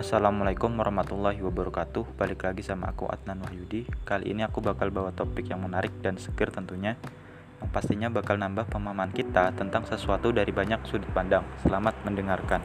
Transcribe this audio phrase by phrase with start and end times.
[0.00, 2.16] Assalamualaikum warahmatullahi wabarakatuh.
[2.16, 3.84] Balik lagi sama aku Adnan Wahyudi.
[4.08, 6.96] Kali ini aku bakal bawa topik yang menarik dan seger tentunya
[7.60, 11.44] Yang pastinya bakal nambah pemahaman kita tentang sesuatu dari banyak sudut pandang.
[11.60, 12.64] Selamat mendengarkan.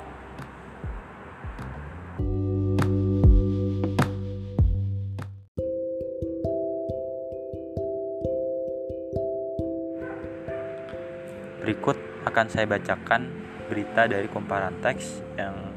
[11.59, 13.27] Berikut akan saya bacakan
[13.67, 15.74] berita dari kumparan teks yang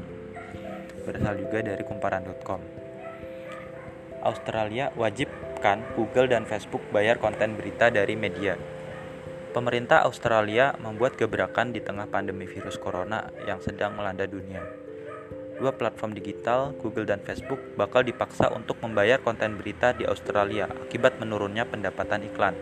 [1.09, 2.61] berasal juga dari kumparan.com.
[4.21, 8.53] Australia wajibkan Google dan Facebook bayar konten berita dari media.
[9.49, 14.61] Pemerintah Australia membuat gebrakan di tengah pandemi virus corona yang sedang melanda dunia.
[15.57, 21.19] Dua platform digital, Google dan Facebook, bakal dipaksa untuk membayar konten berita di Australia akibat
[21.19, 22.55] menurunnya pendapatan iklan.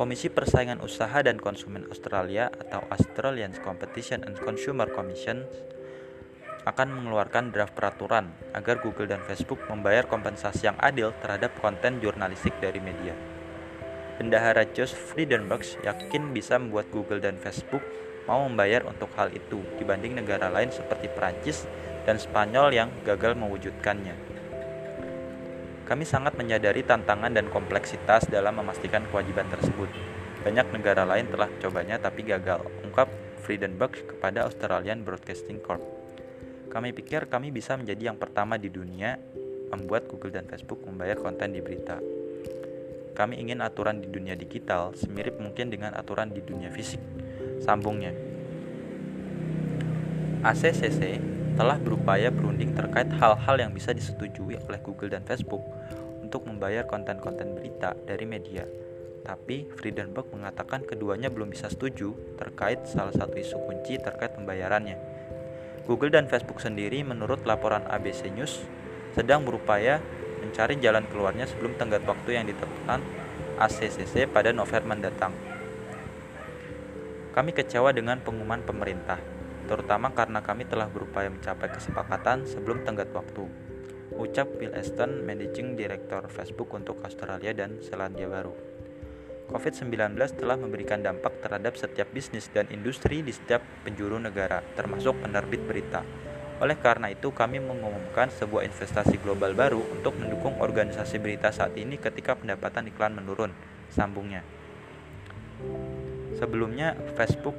[0.00, 5.44] Komisi Persaingan Usaha dan Konsumen Australia atau Australian Competition and Consumer Commission
[6.68, 12.52] akan mengeluarkan draft peraturan agar Google dan Facebook membayar kompensasi yang adil terhadap konten jurnalistik
[12.60, 13.16] dari media.
[14.20, 17.80] Bendahara Josh Friedenberg yakin bisa membuat Google dan Facebook
[18.28, 21.64] mau membayar untuk hal itu dibanding negara lain seperti Prancis
[22.04, 24.12] dan Spanyol yang gagal mewujudkannya.
[25.88, 29.90] Kami sangat menyadari tantangan dan kompleksitas dalam memastikan kewajiban tersebut.
[30.46, 33.10] Banyak negara lain telah mencobanya tapi gagal, ungkap
[33.42, 35.99] Friedenberg kepada Australian Broadcasting Corp.
[36.70, 39.18] Kami pikir kami bisa menjadi yang pertama di dunia
[39.74, 41.98] membuat Google dan Facebook membayar konten di berita.
[43.10, 47.02] Kami ingin aturan di dunia digital semirip mungkin dengan aturan di dunia fisik.
[47.58, 48.14] Sambungnya.
[50.46, 51.20] ACCC
[51.58, 55.60] telah berupaya berunding terkait hal-hal yang bisa disetujui oleh Google dan Facebook
[56.22, 58.64] untuk membayar konten-konten berita dari media.
[59.20, 65.19] Tapi Friedenberg mengatakan keduanya belum bisa setuju terkait salah satu isu kunci terkait pembayarannya.
[65.90, 68.62] Google dan Facebook sendiri menurut laporan ABC News
[69.10, 69.98] sedang berupaya
[70.38, 73.02] mencari jalan keluarnya sebelum tenggat waktu yang ditetapkan
[73.58, 75.34] ACCC pada November mendatang.
[77.34, 79.18] Kami kecewa dengan pengumuman pemerintah
[79.66, 83.50] terutama karena kami telah berupaya mencapai kesepakatan sebelum tenggat waktu.
[84.14, 88.54] Ucap Bill Aston, Managing Director Facebook untuk Australia dan Selandia Baru.
[89.50, 95.58] COVID-19 telah memberikan dampak terhadap setiap bisnis dan industri di setiap penjuru negara, termasuk penerbit
[95.66, 96.06] berita.
[96.62, 101.98] Oleh karena itu, kami mengumumkan sebuah investasi global baru untuk mendukung organisasi berita saat ini
[101.98, 103.50] ketika pendapatan iklan menurun,
[103.90, 104.46] sambungnya.
[106.38, 107.58] Sebelumnya, Facebook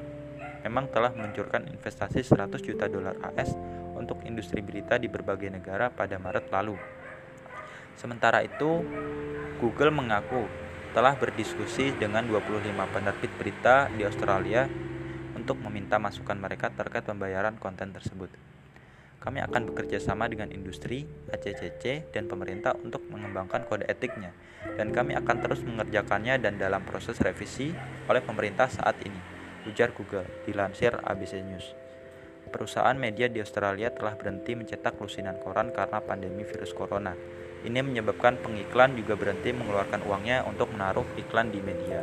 [0.63, 3.52] memang telah meluncurkan investasi 100 juta dolar AS
[4.00, 6.79] untuk industri berita di berbagai negara pada Maret lalu.
[8.00, 8.85] Sementara itu,
[9.59, 10.46] Google mengaku
[10.91, 14.68] telah berdiskusi dengan 25 penerbit berita di Australia
[15.35, 18.28] untuk meminta masukan mereka terkait pembayaran konten tersebut.
[19.22, 24.34] Kami akan bekerja sama dengan industri, ACCC, dan pemerintah untuk mengembangkan kode etiknya,
[24.75, 27.69] dan kami akan terus mengerjakannya dan dalam proses revisi
[28.09, 31.78] oleh pemerintah saat ini ujar Google, dilansir ABC News.
[32.50, 37.13] Perusahaan media di Australia telah berhenti mencetak lusinan koran karena pandemi virus corona.
[37.61, 42.01] Ini menyebabkan pengiklan juga berhenti mengeluarkan uangnya untuk menaruh iklan di media.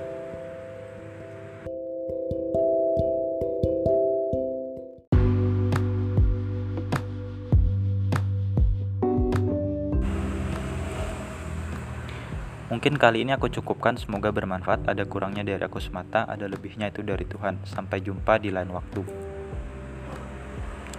[12.70, 14.86] Mungkin kali ini aku cukupkan, semoga bermanfaat.
[14.86, 17.66] Ada kurangnya dari aku semata, ada lebihnya itu dari Tuhan.
[17.66, 19.02] Sampai jumpa di lain waktu.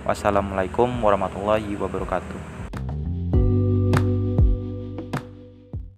[0.03, 2.58] Wassalamualaikum warahmatullahi wabarakatuh.